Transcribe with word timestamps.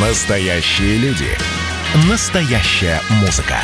Настоящие 0.00 0.96
люди. 0.98 1.26
Настоящая 2.08 3.00
музыка. 3.20 3.56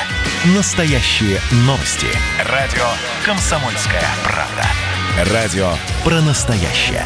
Настоящие 0.56 1.38
новости. 1.58 2.08
Радио 2.50 2.82
«Комсомольская 3.24 4.02
правда». 4.24 5.32
Радио 5.32 5.68
про 6.02 6.20
настоящее. 6.22 7.04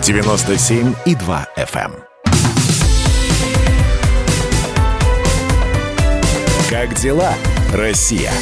97,2 0.00 1.46
FM. 1.58 1.92
эм. 1.92 2.04
Как 6.70 6.94
дела, 6.94 7.34
Россия? 7.74 8.32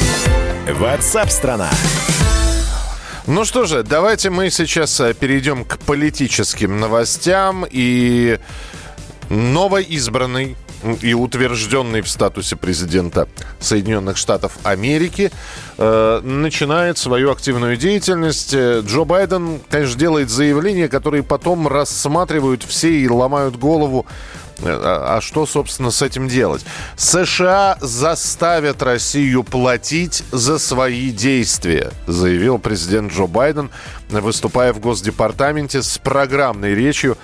Ватсап-страна! 0.69 1.69
Ну 3.27 3.43
что 3.43 3.65
же, 3.65 3.83
давайте 3.83 4.29
мы 4.29 4.49
сейчас 4.49 5.01
э, 5.01 5.13
перейдем 5.13 5.65
к 5.65 5.77
политическим 5.79 6.79
новостям. 6.79 7.65
И 7.69 8.39
новоизбранный 9.29 10.55
и 11.01 11.13
утвержденный 11.13 12.01
в 12.01 12.09
статусе 12.09 12.55
президента 12.55 13.27
Соединенных 13.59 14.17
Штатов 14.17 14.57
Америки, 14.63 15.31
э, 15.77 16.21
начинает 16.23 16.97
свою 16.97 17.31
активную 17.31 17.77
деятельность. 17.77 18.53
Э, 18.53 18.81
Джо 18.85 19.03
Байден, 19.03 19.59
конечно, 19.69 19.99
делает 19.99 20.29
заявления, 20.29 20.87
которые 20.87 21.23
потом 21.23 21.67
рассматривают 21.67 22.63
все 22.63 22.91
и 22.91 23.09
ломают 23.09 23.57
голову, 23.57 24.05
э, 24.59 24.69
а 24.69 25.17
а 25.17 25.21
что, 25.21 25.45
собственно, 25.45 25.91
с 25.91 26.01
этим 26.01 26.29
делать? 26.29 26.65
США 26.95 27.77
заставят 27.81 28.81
Россию 28.81 29.43
платить 29.43 30.23
за 30.31 30.59
свои 30.59 31.11
действия, 31.11 31.91
заявил 32.07 32.57
президент 32.57 33.11
Джо 33.11 33.27
Байден, 33.27 33.69
выступая 34.09 34.71
в 34.71 34.79
Госдепартаменте 34.79 35.83
с 35.83 35.97
программной 35.97 36.73
речью 36.73 37.17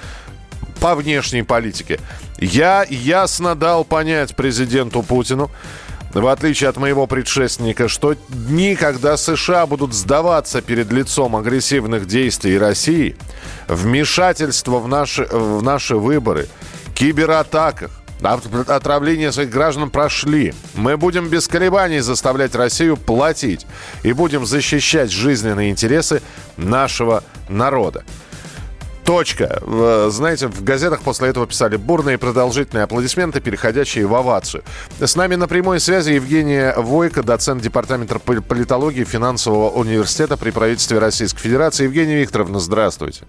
по 0.85 0.93
внешней 0.93 1.41
политике. 1.41 1.99
Я 2.37 2.85
ясно 2.87 3.55
дал 3.55 3.83
понять 3.83 4.35
президенту 4.35 5.01
Путину, 5.01 5.49
в 6.13 6.27
отличие 6.27 6.69
от 6.69 6.77
моего 6.77 7.07
предшественника, 7.07 7.87
что 7.87 8.15
дни, 8.29 8.75
когда 8.75 9.17
США 9.17 9.65
будут 9.65 9.95
сдаваться 9.95 10.61
перед 10.61 10.91
лицом 10.91 11.35
агрессивных 11.35 12.05
действий 12.05 12.59
России, 12.59 13.15
вмешательство 13.67 14.77
в 14.77 14.87
наши, 14.87 15.25
в 15.25 15.63
наши 15.63 15.95
выборы, 15.95 16.47
кибератаках, 16.93 17.89
от- 18.21 18.69
отравление 18.69 19.31
своих 19.31 19.49
граждан 19.49 19.89
прошли. 19.89 20.53
Мы 20.75 20.97
будем 20.97 21.29
без 21.29 21.47
колебаний 21.47 22.01
заставлять 22.01 22.53
Россию 22.53 22.95
платить 22.95 23.65
и 24.03 24.13
будем 24.13 24.45
защищать 24.45 25.11
жизненные 25.11 25.71
интересы 25.71 26.21
нашего 26.57 27.23
народа. 27.49 28.03
Точка. 29.05 29.61
Знаете, 30.09 30.47
в 30.47 30.63
газетах 30.63 31.01
после 31.01 31.29
этого 31.29 31.45
писали 31.45 31.77
бурные 31.77 32.17
продолжительные 32.17 32.83
аплодисменты, 32.85 33.39
переходящие 33.39 34.07
в 34.07 34.15
овацию. 34.15 34.63
С 34.99 35.15
нами 35.15 35.35
на 35.35 35.47
прямой 35.47 35.79
связи 35.79 36.11
Евгения 36.13 36.73
Войко, 36.75 37.21
доцент 37.21 37.61
Департамента 37.61 38.17
пол- 38.17 38.41
политологии 38.41 39.03
финансового 39.03 39.69
университета 39.69 40.37
при 40.37 40.49
правительстве 40.49 40.97
Российской 40.99 41.39
Федерации. 41.39 41.83
Евгения 41.83 42.15
Викторовна, 42.19 42.59
здравствуйте. 42.59 43.25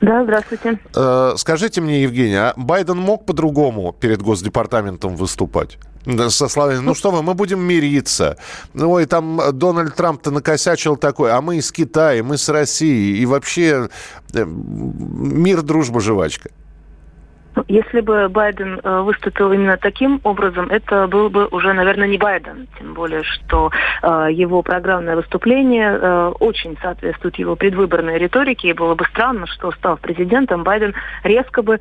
Да, 0.00 0.22
здравствуйте. 0.24 0.78
Э, 0.94 1.32
Скажите 1.36 1.80
мне, 1.80 2.02
Евгения, 2.02 2.40
а 2.50 2.54
Байден 2.56 2.98
мог 2.98 3.24
по-другому 3.26 3.92
перед 3.98 4.20
Госдепартаментом 4.22 5.16
выступать? 5.16 5.78
Со 6.30 6.48
словами, 6.48 6.78
ну 6.78 6.94
что 6.94 7.10
вы, 7.10 7.22
мы 7.22 7.34
будем 7.34 7.60
мириться. 7.60 8.38
Ой, 8.74 9.04
там 9.04 9.40
Дональд 9.52 9.94
Трамп-то 9.94 10.30
накосячил 10.30 10.96
такой, 10.96 11.32
а 11.32 11.40
мы 11.42 11.58
из 11.58 11.70
Китая, 11.70 12.22
мы 12.22 12.38
с 12.38 12.48
Россией. 12.48 13.18
И 13.18 13.26
вообще 13.26 13.88
э, 14.32 14.44
мир, 14.44 15.62
дружба, 15.62 16.00
жвачка. 16.00 16.50
Ну, 17.58 17.64
Если 17.66 18.00
бы 18.00 18.28
Байден 18.28 18.80
э, 18.84 19.00
выступил 19.00 19.50
именно 19.52 19.76
таким 19.76 20.20
образом, 20.22 20.68
это 20.70 21.08
был 21.08 21.28
бы 21.28 21.48
уже, 21.50 21.72
наверное, 21.72 22.06
не 22.06 22.16
Байден. 22.16 22.68
Тем 22.78 22.94
более, 22.94 23.24
что 23.24 23.72
э, 24.00 24.28
его 24.30 24.62
программное 24.62 25.16
выступление 25.16 25.90
э, 25.90 26.32
очень 26.38 26.78
соответствует 26.80 27.36
его 27.36 27.56
предвыборной 27.56 28.16
риторике. 28.16 28.68
И 28.68 28.74
было 28.74 28.94
бы 28.94 29.04
странно, 29.06 29.48
что, 29.48 29.72
став 29.72 29.98
президентом, 29.98 30.62
Байден 30.62 30.94
резко 31.24 31.62
бы 31.62 31.80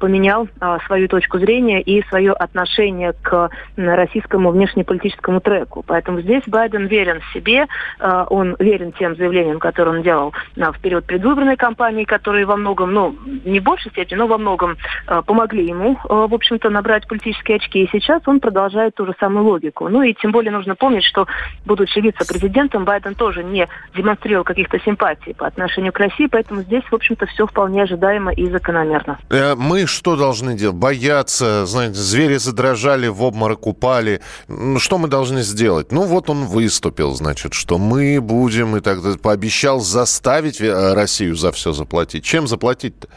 поменял 0.00 0.48
свою 0.86 1.06
точку 1.06 1.38
зрения 1.38 1.80
и 1.80 2.04
свое 2.08 2.32
отношение 2.32 3.12
к 3.12 3.48
российскому 3.76 4.50
внешнеполитическому 4.50 5.40
треку. 5.40 5.84
Поэтому 5.86 6.20
здесь 6.20 6.42
Байден 6.48 6.86
верен 6.86 7.20
себе, 7.32 7.66
он 8.00 8.56
верен 8.58 8.90
тем 8.90 9.14
заявлениям, 9.14 9.60
которые 9.60 9.98
он 9.98 10.02
делал 10.02 10.32
в 10.56 10.80
период 10.80 11.04
предвыборной 11.04 11.56
кампании, 11.56 12.02
которые 12.02 12.44
во 12.44 12.56
многом, 12.56 12.92
ну, 12.92 13.14
не 13.44 13.60
в 13.60 13.62
большей 13.62 13.92
степени, 13.92 14.18
но 14.18 14.26
во 14.26 14.38
многом 14.38 14.76
э, 15.06 15.17
помогли 15.22 15.66
ему, 15.66 15.92
э, 15.92 15.96
в 16.08 16.34
общем-то, 16.34 16.70
набрать 16.70 17.06
политические 17.06 17.56
очки. 17.56 17.82
И 17.84 17.88
сейчас 17.90 18.22
он 18.26 18.40
продолжает 18.40 18.94
ту 18.94 19.06
же 19.06 19.14
самую 19.20 19.44
логику. 19.44 19.88
Ну 19.88 20.02
и 20.02 20.14
тем 20.14 20.32
более 20.32 20.52
нужно 20.52 20.74
помнить, 20.74 21.04
что, 21.04 21.26
будучи 21.64 21.98
вице-президентом, 21.98 22.84
Байден 22.84 23.14
тоже 23.14 23.44
не 23.44 23.68
демонстрировал 23.94 24.44
каких-то 24.44 24.78
симпатий 24.80 25.34
по 25.34 25.46
отношению 25.46 25.92
к 25.92 25.98
России, 25.98 26.26
поэтому 26.26 26.62
здесь, 26.62 26.84
в 26.84 26.94
общем-то, 26.94 27.26
все 27.26 27.46
вполне 27.46 27.82
ожидаемо 27.82 28.32
и 28.32 28.48
закономерно. 28.50 29.18
Э, 29.30 29.54
Мы 29.54 29.86
что 29.86 30.16
должны 30.16 30.54
делать? 30.54 30.76
Бояться, 30.76 31.66
знаете, 31.66 31.94
звери 31.94 32.36
задрожали, 32.36 33.08
в 33.08 33.22
обморок 33.22 33.66
упали. 33.66 34.20
Что 34.78 34.98
мы 34.98 35.08
должны 35.08 35.42
сделать? 35.42 35.92
Ну, 35.92 36.02
вот 36.02 36.30
он 36.30 36.44
выступил, 36.44 37.14
значит, 37.14 37.54
что 37.54 37.78
мы 37.78 38.20
будем 38.20 38.76
и 38.76 38.80
так 38.80 39.02
далее. 39.02 39.18
Пообещал 39.18 39.80
заставить 39.80 40.60
э, 40.60 40.94
Россию 40.94 41.36
за 41.36 41.52
все 41.52 41.72
заплатить. 41.72 42.24
Чем 42.24 42.46
заплатить-то? 42.46 43.08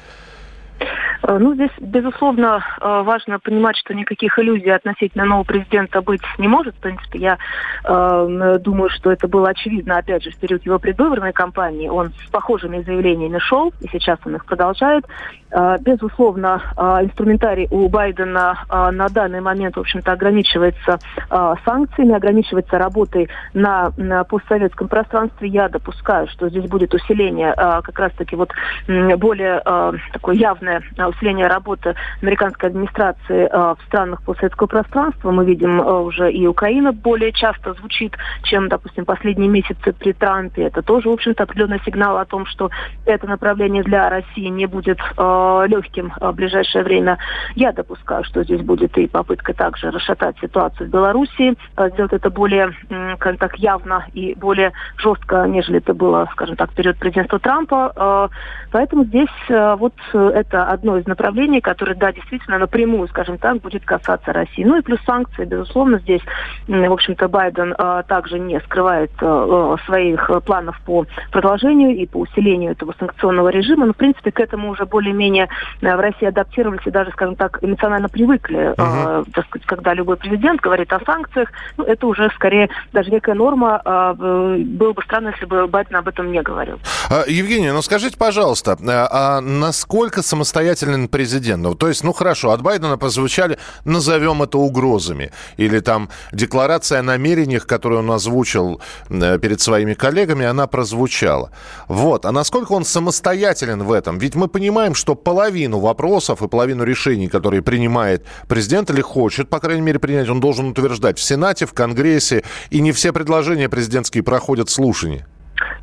Э, 1.24 1.38
Ну, 1.38 1.54
здесь, 1.56 1.72
безусловно, 1.80 2.64
э, 2.80 3.02
важно 3.04 3.40
понимать, 3.40 3.78
что 3.78 3.94
никаких 3.94 4.38
иллюзий 4.40 4.70
относительно 4.70 5.26
нового 5.26 5.44
президента 5.44 6.02
быть 6.02 6.22
не 6.38 6.48
может. 6.48 6.76
В 6.76 6.80
принципе, 6.80 7.20
я 7.20 7.38
э, 7.84 8.58
думаю, 8.60 8.90
что 8.90 9.12
это 9.12 9.28
было 9.28 9.50
очевидно, 9.50 9.98
опять 9.98 10.24
же, 10.24 10.32
в 10.32 10.38
период 10.38 10.66
его 10.66 10.80
предвыборной 10.80 11.34
кампании. 11.34 11.90
Он 11.90 12.12
с 12.26 12.30
похожими 12.32 12.82
заявлениями 12.82 13.40
шел, 13.40 13.74
и 13.82 13.88
сейчас 13.92 14.20
он 14.26 14.36
их 14.36 14.46
продолжает. 14.46 15.06
Э, 15.52 15.78
безусловно, 15.80 16.62
э, 16.78 17.06
инструментарий 17.06 17.68
у 17.72 17.88
Байдена 17.90 18.66
э, 18.70 18.92
на 18.92 19.10
данный 19.10 19.42
момент, 19.42 19.76
в 19.76 19.80
общем-то, 19.80 20.12
ограничивается 20.12 21.00
э, 21.30 21.54
санкциями, 21.66 22.16
ограничивается 22.16 22.78
работой 22.78 23.30
на, 23.54 23.92
на 23.98 24.24
постсоветском 24.24 24.88
пространстве. 24.88 25.50
Я 25.50 25.70
допускаю, 25.70 26.28
что 26.28 26.50
здесь 26.50 26.66
будет 26.66 26.94
усиление 26.94 27.54
э, 27.56 27.82
как 27.82 28.00
раз-таки 28.00 28.36
вот 28.36 28.52
более 28.88 29.62
э, 29.64 29.94
такое 30.14 30.36
явное 30.36 30.82
э, 30.98 31.11
усиление 31.12 31.48
работы 31.48 31.96
американской 32.22 32.70
администрации 32.70 33.48
э, 33.48 33.76
в 33.76 33.78
странах 33.88 34.22
постсоветского 34.24 34.68
пространства. 34.68 35.32
Мы 35.32 35.46
видим 35.46 35.82
э, 35.82 35.84
уже 35.84 36.32
и 36.32 36.48
Украина 36.48 36.92
более 36.92 37.32
часто 37.32 37.74
звучит, 37.74 38.16
чем, 38.44 38.70
допустим, 38.70 39.06
последние 39.06 39.50
месяцы 39.50 39.94
при 39.94 40.14
Трампе. 40.14 40.64
Это 40.64 40.82
тоже, 40.82 41.10
в 41.10 41.14
общем-то, 41.14 41.44
определенный 41.44 41.82
сигнал 41.86 42.18
о 42.18 42.26
том, 42.26 42.46
что 42.46 42.70
это 43.06 43.28
направление 43.28 43.84
для 43.84 44.10
России 44.10 44.48
не 44.48 44.66
будет 44.66 45.00
э, 45.00 45.64
легким 45.68 46.14
в 46.20 46.32
ближайшее 46.34 46.84
время. 46.84 47.18
Я 47.56 47.72
допускаю, 47.72 48.24
что 48.24 48.44
здесь 48.44 48.62
будет 48.62 48.98
и 48.98 49.08
попытка 49.08 49.54
также 49.54 49.92
расшатать 49.92 50.38
ситуацию 50.40 50.88
в 50.88 50.92
Белоруссии, 50.92 51.56
сделать 51.94 52.14
это 52.14 52.30
более, 52.30 52.74
скажем 53.16 53.38
так, 53.38 53.58
явно 53.58 54.06
и 54.14 54.36
более 54.36 54.72
жестко, 54.98 55.46
нежели 55.48 55.78
это 55.78 55.94
было, 55.94 56.28
скажем 56.32 56.56
так, 56.56 56.72
в 56.72 56.76
период 56.76 56.98
президентства 56.98 57.40
Трампа. 57.40 58.30
Поэтому 58.72 59.04
здесь 59.06 59.30
вот 59.50 59.94
это 60.14 60.66
одно 60.66 61.00
направлений, 61.08 61.62
которое, 61.62 61.96
да, 61.96 62.12
действительно 62.12 62.58
напрямую, 62.58 63.08
скажем 63.08 63.38
так, 63.38 63.58
будет 63.62 63.86
касаться 63.86 64.34
России. 64.34 64.64
Ну 64.64 64.78
и 64.78 64.82
плюс 64.82 65.00
санкции, 65.06 65.46
безусловно, 65.46 66.00
здесь, 66.00 66.22
в 66.68 66.92
общем-то, 66.92 67.28
Байден 67.28 67.74
э, 67.78 68.04
также 68.08 68.40
не 68.40 68.60
скрывает 68.62 69.12
э, 69.22 69.26
э, 69.26 69.76
своих 69.86 70.30
планов 70.46 70.80
по 70.86 71.06
продолжению 71.32 71.96
и 71.96 72.06
по 72.06 72.18
усилению 72.18 72.72
этого 72.72 72.94
санкционного 73.00 73.50
режима. 73.50 73.86
Но, 73.86 73.94
в 73.94 73.98
принципе, 73.98 74.32
к 74.32 74.40
этому 74.40 74.70
уже 74.72 74.86
более-менее 74.86 75.48
э, 75.82 75.96
в 75.96 76.00
России 76.00 76.28
адаптировались 76.28 76.86
и 76.86 76.92
даже, 76.92 77.12
скажем 77.12 77.36
так, 77.36 77.60
эмоционально 77.62 78.10
привыкли. 78.10 78.74
э, 78.78 79.24
так 79.34 79.46
сказать, 79.48 79.66
когда 79.66 79.94
любой 79.94 80.18
президент 80.18 80.62
говорит 80.62 80.92
о 80.94 81.00
санкциях, 81.06 81.50
ну, 81.78 81.84
это 81.84 82.08
уже 82.08 82.30
скорее 82.36 82.70
даже 82.92 83.12
некая 83.12 83.36
норма. 83.36 83.82
э, 83.86 84.14
Было 84.58 84.94
бы 84.94 85.02
странно, 85.04 85.30
если 85.30 85.46
бы 85.46 85.68
Байден 85.68 85.96
об 85.96 86.08
этом 86.08 86.32
не 86.32 86.42
говорил. 86.42 86.80
А, 87.10 87.24
Евгения, 87.28 87.74
ну 87.74 87.82
скажите, 87.82 88.18
пожалуйста, 88.18 88.78
а 88.88 89.22
а 89.22 89.42
насколько 89.42 90.22
самостоятельный 90.22 90.91
президент? 91.08 91.64
Ну, 91.64 91.76
то 91.76 91.88
есть, 91.88 92.04
ну 92.04 92.14
хорошо, 92.14 92.52
от 92.52 92.62
Байдена 92.62 92.98
прозвучали, 92.98 93.58
назовем 93.86 94.44
это 94.44 94.58
угрозами, 94.58 95.32
или 95.58 95.80
там 95.80 96.10
декларация 96.32 97.00
о 97.00 97.04
намерениях, 97.04 97.68
которую 97.68 98.00
он 98.00 98.12
озвучил 98.12 98.82
э, 99.10 99.40
перед 99.40 99.62
своими 99.62 99.94
коллегами, 99.94 100.46
она 100.46 100.68
прозвучала. 100.68 101.52
Вот, 101.88 102.26
а 102.26 102.32
насколько 102.32 102.74
он 102.74 102.86
самостоятелен 102.86 103.84
в 103.84 103.92
этом? 103.92 104.18
Ведь 104.18 104.36
мы 104.36 104.48
понимаем, 104.48 104.96
что 104.96 105.16
половину 105.16 105.80
вопросов 105.80 106.42
и 106.42 106.48
половину 106.48 106.84
решений, 106.84 107.28
которые 107.28 107.62
принимает 107.62 108.26
президент 108.48 108.90
или 108.90 109.02
хочет, 109.02 109.50
по 109.50 109.60
крайней 109.60 109.82
мере, 109.82 110.00
принять, 110.00 110.30
он 110.30 110.40
должен 110.40 110.68
утверждать 110.68 111.18
в 111.18 111.24
Сенате, 111.24 111.66
в 111.66 111.74
Конгрессе, 111.74 112.44
и 112.70 112.82
не 112.82 112.92
все 112.92 113.14
предложения 113.14 113.70
президентские 113.70 114.24
проходят 114.24 114.70
слушания. 114.70 115.28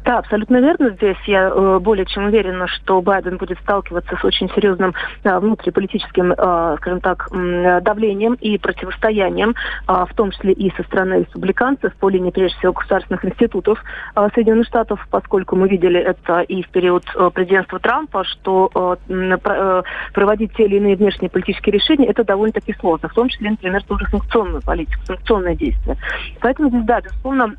Да, 0.08 0.20
абсолютно 0.20 0.56
верно. 0.56 0.88
Здесь 0.88 1.18
я 1.26 1.50
э, 1.54 1.78
более 1.80 2.06
чем 2.06 2.28
уверена, 2.28 2.66
что 2.66 3.02
Байден 3.02 3.36
будет 3.36 3.58
сталкиваться 3.58 4.16
с 4.16 4.24
очень 4.24 4.48
серьезным 4.54 4.94
э, 5.22 5.38
внутриполитическим, 5.38 6.32
э, 6.32 6.76
скажем 6.78 7.02
так, 7.02 7.28
давлением 7.82 8.32
и 8.40 8.56
противостоянием, 8.56 9.50
э, 9.50 10.06
в 10.08 10.14
том 10.14 10.30
числе 10.30 10.54
и 10.54 10.74
со 10.74 10.82
стороны 10.84 11.20
республиканцев 11.20 11.94
по 11.96 12.08
линии, 12.08 12.30
прежде 12.30 12.56
всего, 12.56 12.72
государственных 12.72 13.22
институтов 13.26 13.84
э, 14.16 14.28
Соединенных 14.34 14.66
Штатов, 14.68 15.06
поскольку 15.10 15.56
мы 15.56 15.68
видели 15.68 16.00
это 16.00 16.40
и 16.40 16.62
в 16.62 16.70
период 16.70 17.04
э, 17.14 17.30
президентства 17.34 17.78
Трампа, 17.78 18.24
что 18.24 18.70
проводить 20.14 20.54
те 20.54 20.64
или 20.64 20.76
иные 20.76 20.96
внешние 20.96 21.28
политические 21.28 21.74
решения, 21.74 22.06
это 22.06 22.24
довольно-таки 22.24 22.74
сложно, 22.80 23.10
в 23.10 23.12
том 23.12 23.28
числе, 23.28 23.50
например, 23.50 23.82
тоже 23.84 24.06
санкционную 24.10 24.62
политику, 24.62 25.04
санкционные 25.04 25.54
действия. 25.54 25.98
Поэтому 26.40 26.70
здесь, 26.70 26.84
да, 26.84 27.02
безусловно, 27.02 27.54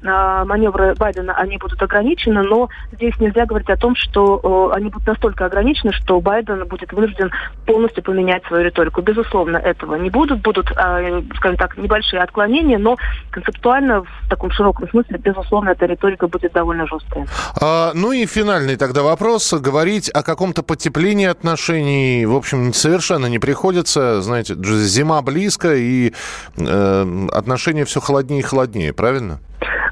маневры 0.46 0.96
Байдена, 0.96 1.36
они 1.36 1.58
будут 1.58 1.82
ограничены, 1.82 2.39
ограничены, 2.40 2.44
но 2.44 2.70
здесь 2.94 3.14
нельзя 3.20 3.46
говорить 3.46 3.70
о 3.70 3.78
том, 3.78 3.96
что 3.96 4.72
э, 4.74 4.78
они 4.78 4.90
будут 4.90 5.08
настолько 5.08 5.46
ограничены, 5.46 5.92
что 5.94 6.20
Байден 6.20 6.68
будет 6.68 6.92
вынужден 6.92 7.32
полностью 7.66 8.04
поменять 8.04 8.44
свою 8.46 8.64
риторику. 8.64 9.02
Безусловно, 9.02 9.58
этого 9.58 9.96
не 9.96 10.10
будут. 10.10 10.42
Будут, 10.42 10.72
э, 10.72 11.22
скажем 11.36 11.58
так, 11.58 11.78
небольшие 11.78 12.22
отклонения, 12.22 12.78
но 12.78 12.98
концептуально, 13.32 14.02
в 14.02 14.30
таком 14.30 14.52
широком 14.52 14.90
смысле, 14.90 15.18
безусловно, 15.18 15.70
эта 15.70 15.86
риторика 15.86 16.28
будет 16.28 16.54
довольно 16.54 16.88
жесткая. 16.88 17.28
А, 17.62 17.92
ну 17.94 18.12
и 18.12 18.26
финальный 18.26 18.76
тогда 18.76 19.04
вопрос. 19.04 19.54
Говорить 19.54 20.10
о 20.10 20.24
каком-то 20.24 20.64
потеплении 20.64 21.28
отношений, 21.28 22.26
в 22.26 22.36
общем, 22.36 22.74
совершенно 22.74 23.28
не 23.28 23.40
приходится. 23.40 24.22
Знаете, 24.22 24.56
зима 24.56 25.22
близко, 25.22 25.76
и 25.76 26.14
э, 26.58 27.28
отношения 27.32 27.86
все 27.86 28.00
холоднее 28.00 28.40
и 28.40 28.44
холоднее, 28.44 28.94
правильно? 28.94 29.40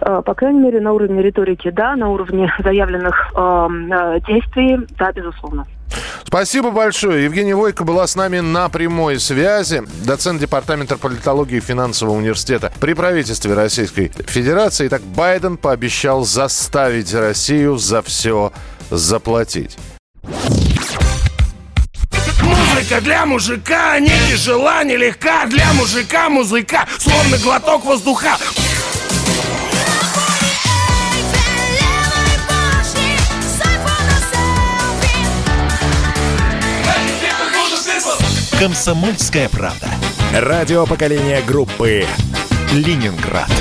Э, 0.02 0.22
по 0.26 0.34
крайней 0.34 0.60
мере, 0.60 0.82
на 0.82 0.94
уровне 0.94 1.22
риторики, 1.22 1.70
да, 1.70 1.96
на 1.96 2.10
уровне 2.10 2.52
заявленных 2.64 3.32
э, 3.36 3.68
э, 3.92 4.20
действий, 4.28 4.80
да, 4.98 5.12
безусловно. 5.12 5.66
Спасибо 6.26 6.72
большое. 6.72 7.24
Евгения 7.24 7.56
Войко 7.56 7.86
была 7.86 8.06
с 8.06 8.16
нами 8.16 8.40
на 8.40 8.68
прямой 8.70 9.20
связи. 9.20 9.84
Доцент 10.06 10.42
Департамента 10.42 10.98
политологии 10.98 11.60
финансового 11.62 12.16
университета 12.16 12.72
при 12.80 12.94
правительстве 12.94 13.54
Российской 13.54 14.12
Федерации. 14.28 14.88
Итак, 14.88 15.02
Байден 15.02 15.56
пообещал 15.58 16.26
заставить 16.26 17.14
Россию 17.14 17.78
за 17.78 18.02
все 18.02 18.52
заплатить. 18.90 19.78
Музыка 22.42 23.02
для 23.02 23.26
мужика 23.26 24.00
не 24.00 24.12
тяжела, 24.30 24.84
не 24.84 24.98
легка 24.98 25.46
Для 25.48 25.74
мужика 25.74 26.30
музыка, 26.30 26.86
словно 27.00 27.38
глоток 27.38 27.86
воздуха 27.86 28.38
«Комсомольская 38.60 39.50
правда». 39.50 39.88
Радио 40.34 40.88
поколения 40.88 41.42
группы 41.44 42.04
«Ленинград». 42.74 43.52